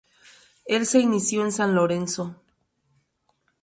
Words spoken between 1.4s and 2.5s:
en San Lorenzo.